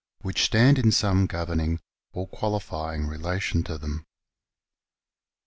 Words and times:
which 0.21 0.43
stand 0.45 0.79
in 0.79 0.91
some 0.91 1.27
governing 1.27 1.79
or 2.11 2.27
qualifying 2.27 3.05
relation 3.05 3.61
to 3.61 3.77
them. 3.77 4.03